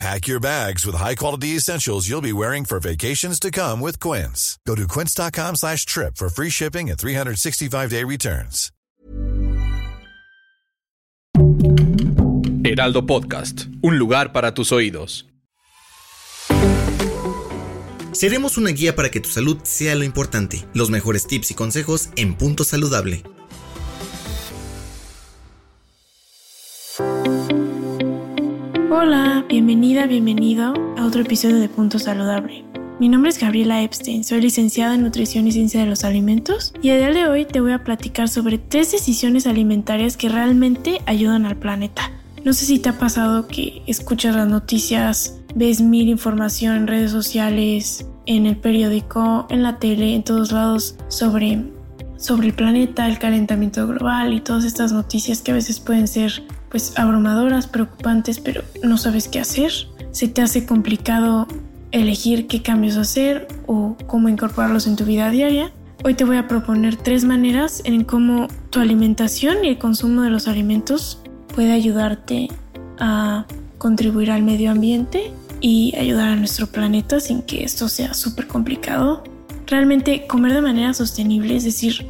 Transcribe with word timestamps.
Pack 0.00 0.26
your 0.26 0.40
bags 0.40 0.84
with 0.84 0.96
high-quality 0.96 1.56
essentials 1.56 2.08
you'll 2.08 2.20
be 2.20 2.32
wearing 2.32 2.64
for 2.64 2.80
vacations 2.80 3.38
to 3.40 3.50
come 3.50 3.80
with 3.80 4.00
Quince. 4.00 4.58
Go 4.66 4.74
to 4.74 4.86
quince.com 4.88 5.56
slash 5.56 5.86
trip 5.86 6.16
for 6.16 6.28
free 6.28 6.50
shipping 6.50 6.90
and 6.90 6.98
365-day 6.98 8.04
returns. 8.04 8.70
Heraldo 12.64 13.06
Podcast, 13.06 13.66
un 13.82 13.98
lugar 13.98 14.32
para 14.32 14.54
tus 14.54 14.72
oídos. 14.72 15.26
Seremos 18.12 18.56
una 18.56 18.70
guía 18.70 18.94
para 18.94 19.10
que 19.10 19.20
tu 19.20 19.28
salud 19.28 19.58
sea 19.64 19.94
lo 19.94 20.04
importante. 20.04 20.64
Los 20.72 20.88
mejores 20.90 21.26
tips 21.26 21.50
y 21.50 21.54
consejos 21.54 22.08
en 22.16 22.36
Punto 22.36 22.64
Saludable. 22.64 23.22
Hola, 28.96 29.44
bienvenida, 29.48 30.06
bienvenido 30.06 30.72
a 30.96 31.04
otro 31.04 31.22
episodio 31.22 31.58
de 31.58 31.68
Punto 31.68 31.98
Saludable. 31.98 32.64
Mi 33.00 33.08
nombre 33.08 33.28
es 33.28 33.40
Gabriela 33.40 33.82
Epstein, 33.82 34.22
soy 34.22 34.40
licenciada 34.40 34.94
en 34.94 35.02
Nutrición 35.02 35.48
y 35.48 35.52
Ciencia 35.52 35.80
de 35.80 35.86
los 35.86 36.04
Alimentos 36.04 36.72
y 36.80 36.90
a 36.90 36.96
día 36.96 37.10
de 37.10 37.26
hoy 37.26 37.44
te 37.44 37.60
voy 37.60 37.72
a 37.72 37.82
platicar 37.82 38.28
sobre 38.28 38.56
tres 38.56 38.92
decisiones 38.92 39.48
alimentarias 39.48 40.16
que 40.16 40.28
realmente 40.28 41.00
ayudan 41.06 41.44
al 41.44 41.56
planeta. 41.56 42.12
No 42.44 42.52
sé 42.52 42.66
si 42.66 42.78
te 42.78 42.90
ha 42.90 42.96
pasado 42.96 43.48
que 43.48 43.82
escuchas 43.88 44.36
las 44.36 44.46
noticias, 44.46 45.40
ves 45.56 45.80
mil 45.80 46.08
información 46.08 46.76
en 46.76 46.86
redes 46.86 47.10
sociales, 47.10 48.06
en 48.26 48.46
el 48.46 48.58
periódico, 48.58 49.48
en 49.50 49.64
la 49.64 49.80
tele, 49.80 50.14
en 50.14 50.22
todos 50.22 50.52
lados 50.52 50.94
sobre, 51.08 51.64
sobre 52.16 52.46
el 52.46 52.54
planeta, 52.54 53.08
el 53.08 53.18
calentamiento 53.18 53.88
global 53.88 54.32
y 54.32 54.40
todas 54.40 54.64
estas 54.64 54.92
noticias 54.92 55.42
que 55.42 55.50
a 55.50 55.54
veces 55.54 55.80
pueden 55.80 56.06
ser 56.06 56.44
pues 56.74 56.92
abrumadoras, 56.98 57.68
preocupantes, 57.68 58.40
pero 58.40 58.64
no 58.82 58.98
sabes 58.98 59.28
qué 59.28 59.38
hacer. 59.38 59.70
Se 60.10 60.26
te 60.26 60.42
hace 60.42 60.66
complicado 60.66 61.46
elegir 61.92 62.48
qué 62.48 62.62
cambios 62.62 62.96
hacer 62.96 63.46
o 63.68 63.96
cómo 64.08 64.28
incorporarlos 64.28 64.88
en 64.88 64.96
tu 64.96 65.04
vida 65.04 65.30
diaria. 65.30 65.70
Hoy 66.02 66.14
te 66.14 66.24
voy 66.24 66.36
a 66.36 66.48
proponer 66.48 66.96
tres 66.96 67.24
maneras 67.24 67.80
en 67.84 68.02
cómo 68.02 68.48
tu 68.70 68.80
alimentación 68.80 69.64
y 69.64 69.68
el 69.68 69.78
consumo 69.78 70.22
de 70.22 70.30
los 70.30 70.48
alimentos 70.48 71.20
puede 71.54 71.70
ayudarte 71.70 72.48
a 72.98 73.46
contribuir 73.78 74.32
al 74.32 74.42
medio 74.42 74.72
ambiente 74.72 75.30
y 75.60 75.94
ayudar 75.96 76.30
a 76.30 76.34
nuestro 76.34 76.66
planeta 76.66 77.20
sin 77.20 77.42
que 77.42 77.62
esto 77.62 77.88
sea 77.88 78.14
súper 78.14 78.48
complicado. 78.48 79.22
Realmente 79.68 80.26
comer 80.26 80.54
de 80.54 80.62
manera 80.62 80.92
sostenible, 80.92 81.54
es 81.54 81.62
decir, 81.62 82.04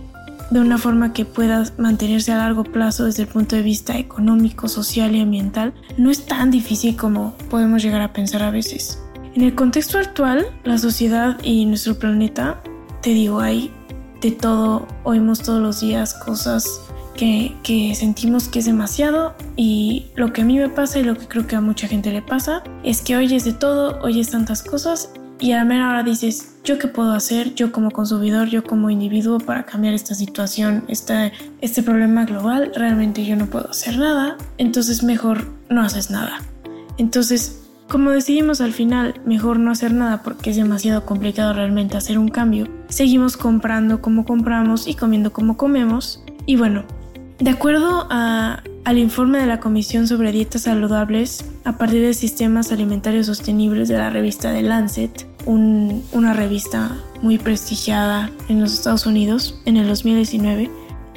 de 0.50 0.60
una 0.60 0.78
forma 0.78 1.12
que 1.12 1.24
pueda 1.24 1.64
mantenerse 1.78 2.32
a 2.32 2.38
largo 2.38 2.64
plazo 2.64 3.06
desde 3.06 3.22
el 3.22 3.28
punto 3.28 3.56
de 3.56 3.62
vista 3.62 3.98
económico, 3.98 4.68
social 4.68 5.14
y 5.14 5.20
ambiental, 5.20 5.74
no 5.96 6.10
es 6.10 6.26
tan 6.26 6.50
difícil 6.50 6.96
como 6.96 7.36
podemos 7.50 7.82
llegar 7.82 8.02
a 8.02 8.12
pensar 8.12 8.42
a 8.42 8.50
veces. 8.50 9.00
En 9.34 9.42
el 9.42 9.54
contexto 9.54 9.98
actual, 9.98 10.46
la 10.64 10.78
sociedad 10.78 11.38
y 11.42 11.66
nuestro 11.66 11.98
planeta, 11.98 12.62
te 13.02 13.10
digo, 13.10 13.40
hay 13.40 13.72
de 14.20 14.30
todo, 14.30 14.86
oímos 15.02 15.40
todos 15.40 15.60
los 15.60 15.80
días 15.80 16.14
cosas 16.14 16.80
que, 17.16 17.56
que, 17.62 17.94
sentimos 17.94 18.48
que 18.48 18.60
es 18.60 18.64
demasiado 18.64 19.34
y 19.56 20.06
lo 20.14 20.32
que 20.32 20.42
a 20.42 20.44
mí 20.44 20.58
me 20.58 20.68
pasa 20.68 20.98
y 20.98 21.04
lo 21.04 21.16
que 21.16 21.26
creo 21.26 21.46
que 21.46 21.56
a 21.56 21.60
mucha 21.60 21.88
gente 21.88 22.12
le 22.12 22.22
pasa 22.22 22.62
es 22.84 23.02
que 23.02 23.16
oyes 23.16 23.44
de 23.44 23.52
todo, 23.52 24.00
oyes 24.02 24.30
tantas 24.30 24.62
cosas 24.62 25.10
y 25.44 25.52
a 25.52 25.58
la 25.58 25.66
mera 25.66 25.90
hora 25.90 26.02
dices, 26.02 26.54
¿yo 26.64 26.78
qué 26.78 26.88
puedo 26.88 27.12
hacer? 27.12 27.54
Yo 27.54 27.70
como 27.70 27.90
consumidor, 27.90 28.48
yo 28.48 28.64
como 28.64 28.88
individuo 28.88 29.38
para 29.38 29.66
cambiar 29.66 29.92
esta 29.92 30.14
situación, 30.14 30.84
este, 30.88 31.34
este 31.60 31.82
problema 31.82 32.24
global, 32.24 32.72
realmente 32.74 33.26
yo 33.26 33.36
no 33.36 33.44
puedo 33.44 33.68
hacer 33.68 33.98
nada, 33.98 34.38
entonces 34.56 35.02
mejor 35.02 35.50
no 35.68 35.82
haces 35.82 36.10
nada. 36.10 36.40
Entonces, 36.96 37.60
como 37.90 38.12
decidimos 38.12 38.62
al 38.62 38.72
final 38.72 39.20
mejor 39.26 39.58
no 39.58 39.70
hacer 39.70 39.92
nada 39.92 40.22
porque 40.22 40.48
es 40.48 40.56
demasiado 40.56 41.04
complicado 41.04 41.52
realmente 41.52 41.98
hacer 41.98 42.18
un 42.18 42.28
cambio, 42.28 42.66
seguimos 42.88 43.36
comprando 43.36 44.00
como 44.00 44.24
compramos 44.24 44.88
y 44.88 44.94
comiendo 44.94 45.34
como 45.34 45.58
comemos. 45.58 46.24
Y 46.46 46.56
bueno, 46.56 46.84
de 47.38 47.50
acuerdo 47.50 48.06
a, 48.08 48.62
al 48.86 48.96
informe 48.96 49.40
de 49.40 49.46
la 49.46 49.60
Comisión 49.60 50.08
sobre 50.08 50.32
Dietas 50.32 50.62
Saludables, 50.62 51.44
a 51.64 51.76
partir 51.76 52.00
de 52.00 52.14
sistemas 52.14 52.72
alimentarios 52.72 53.26
sostenibles 53.26 53.88
de 53.88 53.98
la 53.98 54.08
revista 54.08 54.50
The 54.50 54.62
Lancet, 54.62 55.33
una 55.46 56.32
revista 56.32 56.96
muy 57.22 57.38
prestigiada 57.38 58.30
en 58.48 58.60
los 58.60 58.72
Estados 58.72 59.06
Unidos 59.06 59.60
en 59.64 59.76
el 59.76 59.88
2019, 59.88 60.70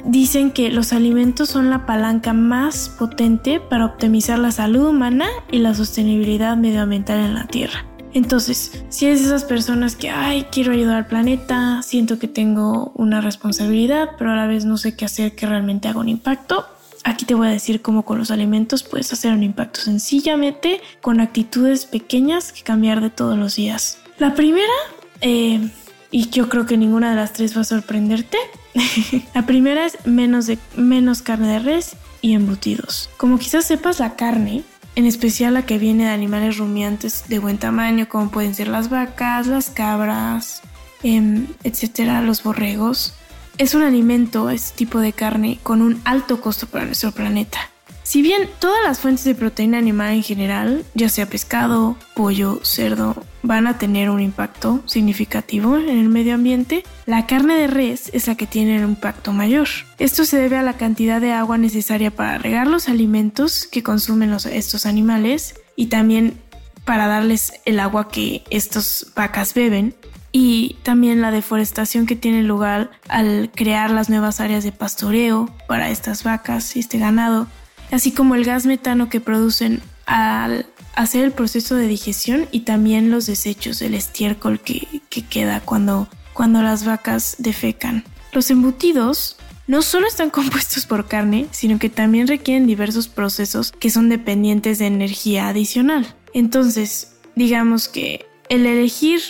dicen 0.04 0.50
que 0.50 0.70
los 0.70 0.92
alimentos 0.92 1.50
son 1.50 1.70
la 1.70 1.86
palanca 1.86 2.32
más 2.32 2.88
potente 2.98 3.60
para 3.60 3.84
optimizar 3.84 4.38
la 4.38 4.52
salud 4.52 4.88
humana 4.88 5.26
y 5.50 5.58
la 5.58 5.74
sostenibilidad 5.74 6.56
medioambiental 6.56 7.18
en 7.18 7.34
la 7.34 7.46
Tierra. 7.46 7.84
Entonces, 8.14 8.84
si 8.88 9.06
de 9.06 9.12
esas 9.12 9.44
personas 9.44 9.94
que, 9.94 10.08
ay, 10.08 10.46
quiero 10.50 10.72
ayudar 10.72 10.96
al 10.96 11.06
planeta, 11.06 11.82
siento 11.82 12.18
que 12.18 12.26
tengo 12.26 12.90
una 12.94 13.20
responsabilidad, 13.20 14.10
pero 14.16 14.32
a 14.32 14.36
la 14.36 14.46
vez 14.46 14.64
no 14.64 14.78
sé 14.78 14.96
qué 14.96 15.04
hacer 15.04 15.34
que 15.34 15.46
realmente 15.46 15.88
haga 15.88 16.00
un 16.00 16.08
impacto, 16.08 16.66
aquí 17.04 17.26
te 17.26 17.34
voy 17.34 17.48
a 17.48 17.50
decir 17.50 17.82
cómo 17.82 18.04
con 18.04 18.18
los 18.18 18.30
alimentos 18.30 18.82
puedes 18.82 19.12
hacer 19.12 19.32
un 19.32 19.42
impacto 19.42 19.80
sencillamente 19.80 20.80
con 21.02 21.20
actitudes 21.20 21.84
pequeñas 21.84 22.52
que 22.52 22.62
cambiar 22.62 23.02
de 23.02 23.10
todos 23.10 23.36
los 23.36 23.56
días. 23.56 23.98
La 24.18 24.34
primera, 24.34 24.72
eh, 25.20 25.70
y 26.10 26.30
yo 26.30 26.48
creo 26.48 26.66
que 26.66 26.76
ninguna 26.76 27.10
de 27.10 27.16
las 27.16 27.32
tres 27.32 27.56
va 27.56 27.60
a 27.60 27.64
sorprenderte, 27.64 28.36
la 29.34 29.46
primera 29.46 29.86
es 29.86 30.06
menos, 30.06 30.46
de, 30.46 30.58
menos 30.76 31.22
carne 31.22 31.52
de 31.52 31.58
res 31.60 31.96
y 32.20 32.34
embutidos. 32.34 33.10
Como 33.16 33.38
quizás 33.38 33.66
sepas, 33.66 34.00
la 34.00 34.16
carne, 34.16 34.64
en 34.96 35.06
especial 35.06 35.54
la 35.54 35.66
que 35.66 35.78
viene 35.78 36.04
de 36.04 36.10
animales 36.10 36.58
rumiantes 36.58 37.28
de 37.28 37.38
buen 37.38 37.58
tamaño, 37.58 38.08
como 38.08 38.30
pueden 38.30 38.56
ser 38.56 38.66
las 38.66 38.90
vacas, 38.90 39.46
las 39.46 39.70
cabras, 39.70 40.62
eh, 41.04 41.44
etcétera, 41.62 42.20
los 42.20 42.42
borregos, 42.42 43.14
es 43.58 43.74
un 43.74 43.82
alimento, 43.82 44.50
este 44.50 44.76
tipo 44.76 44.98
de 44.98 45.12
carne, 45.12 45.60
con 45.62 45.80
un 45.80 46.00
alto 46.04 46.40
costo 46.40 46.66
para 46.66 46.86
nuestro 46.86 47.12
planeta. 47.12 47.58
Si 48.02 48.22
bien 48.22 48.48
todas 48.58 48.82
las 48.84 49.00
fuentes 49.00 49.24
de 49.24 49.34
proteína 49.34 49.78
animal 49.78 50.14
en 50.14 50.22
general, 50.22 50.84
ya 50.94 51.08
sea 51.08 51.26
pescado, 51.26 51.96
pollo, 52.14 52.60
cerdo, 52.62 53.22
van 53.42 53.66
a 53.66 53.78
tener 53.78 54.10
un 54.10 54.20
impacto 54.20 54.82
significativo 54.86 55.76
en 55.76 55.98
el 55.98 56.08
medio 56.08 56.34
ambiente, 56.34 56.84
la 57.06 57.26
carne 57.26 57.54
de 57.54 57.66
res 57.66 58.10
es 58.12 58.26
la 58.26 58.34
que 58.34 58.46
tiene 58.46 58.82
un 58.84 58.90
impacto 58.90 59.32
mayor. 59.32 59.68
Esto 59.98 60.24
se 60.24 60.38
debe 60.38 60.56
a 60.56 60.62
la 60.62 60.76
cantidad 60.76 61.20
de 61.20 61.32
agua 61.32 61.58
necesaria 61.58 62.10
para 62.10 62.38
regar 62.38 62.66
los 62.66 62.88
alimentos 62.88 63.66
que 63.70 63.82
consumen 63.82 64.36
estos 64.50 64.86
animales 64.86 65.54
y 65.76 65.86
también 65.86 66.40
para 66.84 67.06
darles 67.06 67.52
el 67.64 67.80
agua 67.80 68.08
que 68.08 68.42
estas 68.50 69.12
vacas 69.14 69.54
beben 69.54 69.94
y 70.32 70.76
también 70.82 71.20
la 71.20 71.30
deforestación 71.30 72.06
que 72.06 72.16
tiene 72.16 72.42
lugar 72.42 72.90
al 73.08 73.50
crear 73.54 73.90
las 73.90 74.10
nuevas 74.10 74.40
áreas 74.40 74.64
de 74.64 74.72
pastoreo 74.72 75.48
para 75.66 75.90
estas 75.90 76.22
vacas 76.24 76.76
y 76.76 76.80
este 76.80 76.98
ganado 76.98 77.46
así 77.90 78.12
como 78.12 78.34
el 78.34 78.44
gas 78.44 78.66
metano 78.66 79.08
que 79.08 79.20
producen 79.20 79.80
al 80.06 80.66
hacer 80.98 81.24
el 81.24 81.30
proceso 81.30 81.76
de 81.76 81.86
digestión 81.86 82.48
y 82.50 82.60
también 82.60 83.12
los 83.12 83.26
desechos, 83.26 83.80
el 83.82 83.94
estiércol 83.94 84.58
que, 84.58 85.00
queda 85.30 85.60
cuando, 85.60 86.08
cuando 86.34 86.60
las 86.60 86.84
vacas 86.84 87.36
defecan. 87.38 88.04
Los 88.32 88.50
embutidos 88.50 89.36
no 89.68 89.82
solo 89.82 90.08
están 90.08 90.30
compuestos 90.38 90.86
por 90.86 91.06
carne, 91.06 91.46
sino 91.52 91.78
que 91.78 91.88
también 91.88 92.26
requieren 92.26 92.66
diversos 92.66 93.06
procesos 93.06 93.70
que 93.70 93.90
son 93.90 94.08
dependientes 94.08 94.80
de 94.80 94.86
energía 94.86 95.48
adicional. 95.48 96.04
Entonces, 96.34 97.12
digamos 97.36 97.86
que 97.86 98.26
el 98.48 98.66
elegir 98.66 99.20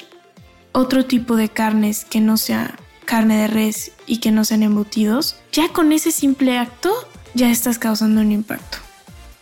otro 0.73 1.05
tipo 1.05 1.37
de 1.37 1.51
carnes 1.51 2.07
que 2.07 2.23
no 2.23 2.39
sea 2.39 2.79
carne 3.05 3.43
de 3.43 3.47
res 3.49 3.93
y 4.07 4.21
que 4.21 4.31
no 4.31 4.47
sean 4.47 4.63
embutidos, 4.63 5.37
ya 5.53 5.69
con 5.69 5.93
ese 5.93 6.13
simple 6.13 6.57
acto 6.57 6.95
ya 7.35 7.51
estás 7.51 7.79
causando 7.79 8.23
un 8.23 8.33
impacto. 8.33 8.79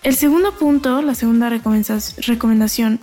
El 0.06 0.14
segundo 0.14 0.52
punto, 0.52 1.02
la 1.02 1.16
segunda 1.16 1.50
recomendación 1.50 3.00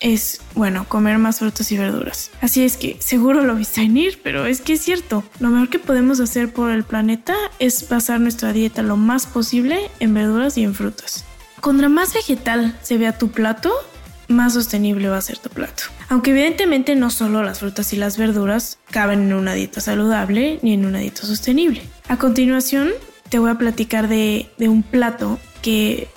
es, 0.00 0.40
bueno, 0.54 0.86
comer 0.88 1.18
más 1.18 1.40
frutas 1.40 1.70
y 1.70 1.76
verduras. 1.76 2.30
Así 2.40 2.64
es 2.64 2.78
que 2.78 2.96
seguro 2.98 3.42
lo 3.42 3.56
viste 3.56 3.82
venir, 3.82 4.20
pero 4.22 4.46
es 4.46 4.62
que 4.62 4.72
es 4.72 4.80
cierto. 4.80 5.22
Lo 5.38 5.50
mejor 5.50 5.68
que 5.68 5.78
podemos 5.78 6.18
hacer 6.18 6.50
por 6.50 6.70
el 6.70 6.82
planeta 6.82 7.34
es 7.58 7.90
basar 7.90 8.20
nuestra 8.20 8.54
dieta 8.54 8.80
lo 8.80 8.96
más 8.96 9.26
posible 9.26 9.90
en 10.00 10.14
verduras 10.14 10.56
y 10.56 10.62
en 10.62 10.74
frutas. 10.74 11.26
Contra 11.60 11.90
más 11.90 12.14
vegetal 12.14 12.74
se 12.80 12.96
vea 12.96 13.18
tu 13.18 13.28
plato, 13.30 13.70
más 14.28 14.54
sostenible 14.54 15.10
va 15.10 15.18
a 15.18 15.20
ser 15.20 15.36
tu 15.36 15.50
plato. 15.50 15.82
Aunque 16.08 16.30
evidentemente 16.30 16.96
no 16.96 17.10
solo 17.10 17.42
las 17.42 17.58
frutas 17.58 17.92
y 17.92 17.96
las 17.96 18.16
verduras 18.16 18.78
caben 18.90 19.24
en 19.24 19.34
una 19.34 19.52
dieta 19.52 19.82
saludable 19.82 20.58
ni 20.62 20.72
en 20.72 20.86
una 20.86 21.00
dieta 21.00 21.20
sostenible. 21.20 21.82
A 22.08 22.16
continuación, 22.16 22.92
te 23.28 23.38
voy 23.38 23.50
a 23.50 23.58
platicar 23.58 24.08
de, 24.08 24.48
de 24.56 24.70
un 24.70 24.82
plato 24.82 25.38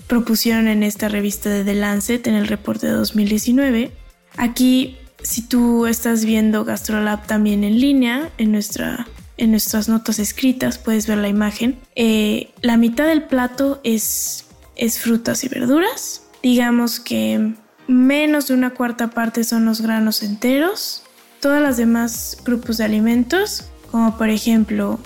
propusieron 0.07 0.67
en 0.67 0.83
esta 0.83 1.09
revista 1.09 1.49
de 1.49 1.63
The 1.63 1.75
Lancet 1.75 2.27
en 2.27 2.35
el 2.35 2.47
reporte 2.47 2.87
de 2.87 2.93
2019. 2.93 3.91
Aquí, 4.37 4.97
si 5.21 5.41
tú 5.41 5.85
estás 5.85 6.25
viendo 6.25 6.65
GastroLab 6.65 7.25
también 7.27 7.63
en 7.63 7.79
línea, 7.79 8.29
en, 8.37 8.51
nuestra, 8.51 9.07
en 9.37 9.51
nuestras 9.51 9.89
notas 9.89 10.19
escritas, 10.19 10.77
puedes 10.77 11.07
ver 11.07 11.17
la 11.17 11.29
imagen. 11.29 11.79
Eh, 11.95 12.51
la 12.61 12.77
mitad 12.77 13.07
del 13.07 13.23
plato 13.23 13.81
es, 13.83 14.45
es 14.75 14.99
frutas 14.99 15.43
y 15.43 15.49
verduras. 15.49 16.23
Digamos 16.41 16.99
que 16.99 17.53
menos 17.87 18.47
de 18.47 18.53
una 18.53 18.69
cuarta 18.71 19.09
parte 19.09 19.43
son 19.43 19.65
los 19.65 19.81
granos 19.81 20.23
enteros. 20.23 21.03
Todas 21.41 21.61
las 21.61 21.77
demás 21.77 22.37
grupos 22.45 22.77
de 22.77 22.85
alimentos, 22.85 23.65
como 23.91 24.17
por 24.17 24.29
ejemplo 24.29 24.99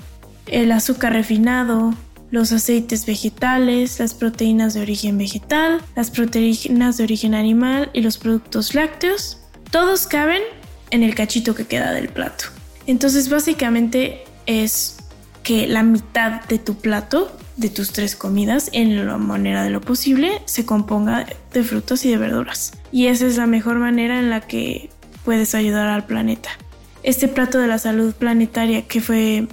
el 0.48 0.72
azúcar 0.72 1.14
refinado, 1.14 1.94
los 2.34 2.52
aceites 2.52 3.06
vegetales, 3.06 4.00
las 4.00 4.16
proteínas 4.16 4.74
de 4.74 4.82
origen 4.82 5.20
vegetal, 5.20 5.84
las 5.96 6.10
proteínas 6.10 6.98
de 6.98 7.04
origen 7.04 7.36
animal 7.36 7.92
y 7.94 8.02
los 8.02 8.18
productos 8.18 8.74
lácteos, 8.74 9.38
todos 9.70 10.08
caben 10.08 10.42
en 10.90 11.04
el 11.04 11.14
cachito 11.14 11.54
que 11.54 11.68
queda 11.68 11.94
del 11.94 12.10
plato. 12.10 12.46
Entonces 12.88 13.30
básicamente 13.30 14.24
es 14.48 14.98
que 15.44 15.68
la 15.68 15.84
mitad 15.84 16.44
de 16.46 16.58
tu 16.58 16.74
plato, 16.74 17.38
de 17.56 17.70
tus 17.70 17.92
tres 17.92 18.16
comidas, 18.16 18.72
en 18.74 19.06
la 19.06 19.20
manera 19.20 19.64
de 19.64 19.70
lo 19.70 19.82
posible, 19.82 20.42
se 20.46 20.66
componga 20.66 21.28
de 21.54 21.64
frutas 21.64 22.04
y 22.04 22.10
de 22.10 22.18
verduras. 22.18 22.74
Y 22.92 23.08
esa 23.08 23.28
es 23.28 23.38
la 23.38 23.46
mejor 23.46 23.78
manera 23.78 24.18
en 24.18 24.32
la 24.32 24.42
que 24.42 24.90
puedes 25.24 25.54
ayudar 25.54 25.88
al 25.88 26.08
planeta. 26.08 26.50
Este 27.04 27.28
plato 27.28 27.60
de 27.60 27.68
la 27.68 27.78
salud 27.78 28.12
planetaria 28.16 28.88
que 28.88 29.02
fue 29.02 29.48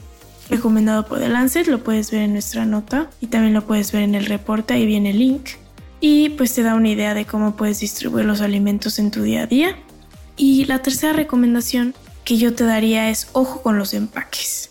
recomendado 0.50 1.06
por 1.06 1.20
The 1.20 1.29
Lancet, 1.29 1.67
lo 1.67 1.82
puedes 1.82 2.11
ver 2.11 2.23
en 2.23 2.32
nuestra 2.32 2.67
nota 2.67 3.08
y 3.20 3.29
también 3.29 3.55
lo 3.55 3.67
puedes 3.67 3.93
ver 3.93 4.02
en 4.02 4.14
el 4.14 4.26
reporte, 4.26 4.75
ahí 4.75 4.87
viene 4.87 5.11
el 5.11 5.19
link. 5.19 5.50
Y 6.00 6.31
pues 6.31 6.55
te 6.55 6.62
da 6.62 6.75
una 6.75 6.88
idea 6.88 7.14
de 7.14 7.26
cómo 7.26 7.56
puedes 7.56 7.81
distribuir 7.81 8.25
los 8.25 8.41
alimentos 8.41 8.99
en 8.99 9.11
tu 9.11 9.23
día 9.23 9.43
a 9.43 9.47
día. 9.47 9.76
Y 10.37 10.64
la 10.64 10.81
tercera 10.82 11.12
recomendación 11.12 11.94
que 12.25 12.38
yo 12.38 12.55
te 12.55 12.64
daría 12.64 13.11
es 13.11 13.29
ojo 13.32 13.62
con 13.62 13.79
los 13.79 13.93
empaques. 13.94 14.70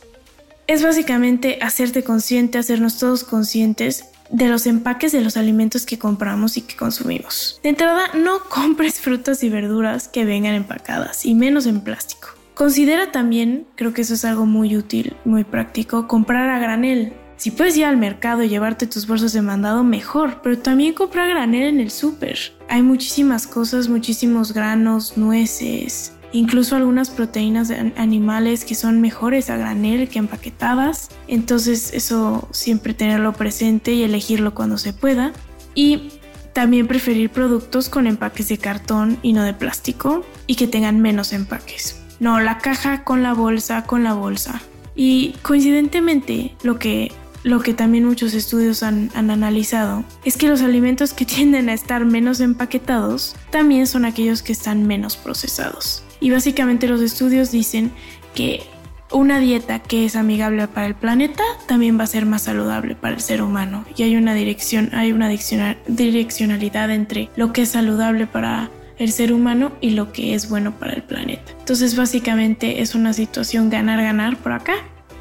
Es 0.68 0.84
básicamente 0.84 1.60
hacerte 1.62 2.04
consciente, 2.04 2.58
hacernos 2.58 2.98
todos 2.98 3.24
conscientes 3.24 4.06
de 4.30 4.48
los 4.48 4.68
empaques 4.68 5.12
de 5.12 5.22
los 5.22 5.38
alimentos 5.38 5.86
que 5.86 5.98
compramos 5.98 6.58
y 6.58 6.62
que 6.62 6.76
consumimos. 6.76 7.60
De 7.64 7.70
entrada, 7.70 8.08
no 8.14 8.44
compres 8.50 9.00
frutas 9.00 9.44
y 9.44 9.50
verduras 9.50 10.08
que 10.08 10.26
vengan 10.26 10.56
empacadas 10.56 11.26
y 11.26 11.36
menos 11.36 11.66
en 11.66 11.82
plástico. 11.82 12.39
Considera 12.60 13.14
también, 13.14 13.68
creo 13.76 13.94
que 13.94 14.02
eso 14.02 14.16
es 14.16 14.26
algo 14.26 14.46
muy 14.46 14.76
útil, 14.76 15.16
muy 15.24 15.46
práctico, 15.46 16.10
comprar 16.10 16.50
a 16.50 16.60
granel. 16.60 17.14
Si 17.38 17.52
puedes 17.52 17.78
ir 17.78 17.86
al 17.86 17.96
mercado 17.96 18.44
y 18.44 18.50
llevarte 18.50 18.86
tus 18.86 19.08
bolsas 19.08 19.32
de 19.32 19.42
mandado, 19.42 19.86
mejor, 19.86 20.42
pero 20.44 20.58
también 20.60 20.94
compra 20.94 21.26
granel 21.26 21.64
en 21.64 21.80
el 21.80 21.90
súper. 21.90 22.38
Hay 22.68 22.82
muchísimas 22.82 23.48
cosas, 23.48 23.88
muchísimos 23.88 24.54
granos, 24.54 25.16
nueces, 25.16 26.12
incluso 26.34 26.76
algunas 26.76 27.10
proteínas 27.12 27.72
animales 27.96 28.66
que 28.66 28.76
son 28.76 29.00
mejores 29.00 29.50
a 29.50 29.56
granel 29.56 30.10
que 30.10 30.20
empaquetadas. 30.20 31.12
Entonces 31.30 31.94
eso 31.94 32.50
siempre 32.52 32.94
tenerlo 32.94 33.32
presente 33.32 33.94
y 33.94 34.04
elegirlo 34.04 34.54
cuando 34.54 34.78
se 34.78 34.92
pueda. 34.92 35.32
Y 35.76 36.10
también 36.52 36.88
preferir 36.88 37.30
productos 37.30 37.88
con 37.88 38.06
empaques 38.06 38.50
de 38.50 38.58
cartón 38.58 39.18
y 39.22 39.32
no 39.32 39.44
de 39.44 39.54
plástico 39.54 40.26
y 40.46 40.56
que 40.56 40.68
tengan 40.68 41.00
menos 41.00 41.32
empaques. 41.32 41.96
No, 42.20 42.40
la 42.40 42.58
caja 42.58 43.04
con 43.04 43.24
la 43.24 43.34
bolsa, 43.34 43.84
con 43.86 44.04
la 44.04 44.14
bolsa. 44.14 44.62
Y 44.96 45.36
coincidentemente, 45.42 46.56
lo 46.64 46.78
que, 46.78 47.12
lo 47.44 47.62
que 47.62 47.74
también 47.74 48.06
muchos 48.06 48.34
estudios 48.34 48.84
han, 48.84 49.10
han 49.16 49.32
analizado 49.32 50.04
es 50.26 50.36
que 50.36 50.50
los 50.50 50.62
alimentos 50.62 51.14
que 51.14 51.26
tienden 51.36 51.70
a 51.70 51.74
estar 51.74 52.06
menos 52.06 52.40
empaquetados 52.40 53.36
también 53.50 53.88
son 53.88 54.06
aquellos 54.06 54.42
que 54.42 54.52
están 54.52 54.86
menos 54.86 55.18
procesados. 55.18 56.04
Y 56.20 56.32
básicamente 56.32 56.88
los 56.88 57.02
estudios 57.02 57.52
dicen 57.52 57.92
que 58.36 58.64
una 59.12 59.40
dieta 59.40 59.80
que 59.80 60.06
es 60.06 60.16
amigable 60.16 60.68
para 60.68 60.88
el 60.88 60.96
planeta 60.96 61.44
también 61.68 61.98
va 62.00 62.04
a 62.04 62.08
ser 62.08 62.26
más 62.26 62.44
saludable 62.44 62.96
para 62.96 63.16
el 63.16 63.22
ser 63.22 63.42
humano. 63.42 63.86
Y 63.96 64.04
hay 64.04 64.16
una 64.16 64.34
dirección, 64.34 64.90
hay 64.94 65.12
una 65.12 65.30
direccionalidad 65.30 66.92
entre 66.92 67.30
lo 67.36 67.54
que 67.54 67.64
es 67.64 67.70
saludable 67.70 68.28
para 68.28 68.70
el 69.00 69.12
ser 69.12 69.34
humano 69.34 69.72
y 69.82 69.92
lo 69.92 70.12
que 70.12 70.36
es 70.36 70.50
bueno 70.50 70.78
para 70.78 70.94
el 70.94 71.04
planeta. 71.04 71.52
Entonces 71.58 71.96
básicamente 71.96 72.82
es 72.82 72.94
una 72.94 73.14
situación 73.14 73.70
ganar-ganar 73.70 74.38
por 74.38 74.52
acá. 74.52 74.76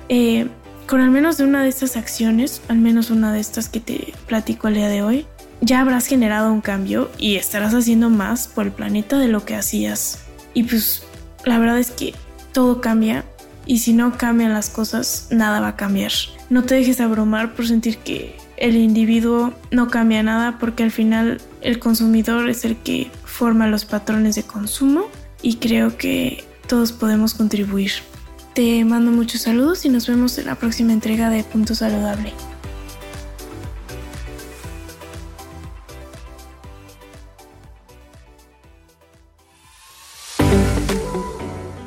Eh, 0.09 0.49
con 0.87 1.01
al 1.01 1.11
menos 1.11 1.39
una 1.41 1.63
de 1.63 1.69
estas 1.69 1.97
acciones, 1.97 2.61
al 2.69 2.79
menos 2.79 3.11
una 3.11 3.33
de 3.33 3.41
estas 3.41 3.69
que 3.69 3.81
te 3.81 4.13
platico 4.27 4.69
el 4.69 4.75
día 4.75 4.89
de 4.89 5.03
hoy, 5.03 5.27
ya 5.61 5.81
habrás 5.81 6.07
generado 6.07 6.53
un 6.53 6.61
cambio 6.61 7.11
y 7.19 7.37
estarás 7.37 7.75
haciendo 7.75 8.11
más 8.11 8.49
por 8.49 8.67
el 8.67 8.73
planeta 8.73 9.19
de 9.19 9.29
lo 9.29 9.45
que 9.45 9.55
hacías. 9.55 10.21
Y 10.55 10.65
pues 10.65 11.03
la 11.45 11.59
verdad 11.59 11.79
es 11.79 11.91
que 11.91 12.15
todo 12.53 12.81
cambia 12.81 13.25
y 13.69 13.79
si 13.79 13.93
no 13.93 14.17
cambian 14.17 14.55
las 14.55 14.71
cosas, 14.71 15.29
nada 15.31 15.61
va 15.61 15.69
a 15.69 15.77
cambiar. 15.77 16.11
No 16.51 16.65
te 16.65 16.75
dejes 16.75 17.01
abrumar 17.01 17.55
por 17.55 17.69
sentir 17.69 17.99
que 17.99 18.35
el 18.57 18.75
individuo 18.77 19.53
no 19.71 19.89
cambia 19.89 20.23
nada 20.23 20.59
porque 20.59 20.83
al 20.83 20.91
final 20.91 21.41
el 21.61 21.79
consumidor 21.79 22.49
es 22.49 22.65
el 22.65 22.77
que 22.79 23.11
forma 23.25 23.69
los 23.69 23.85
patrones 23.85 24.35
de 24.35 24.43
consumo 24.43 25.05
y 25.43 25.57
creo 25.57 25.97
que 25.97 26.45
todos 26.67 26.93
podemos 26.93 27.35
contribuir. 27.35 27.93
Te 28.55 28.85
mando 28.85 29.13
muchos 29.13 29.43
saludos 29.43 29.85
y 29.85 29.91
nos 29.91 30.09
vemos 30.09 30.39
en 30.39 30.47
la 30.47 30.57
próxima 30.57 30.93
entrega 30.93 31.29
de 31.29 31.45
Punto 31.45 31.75
Saludable. 31.75 32.33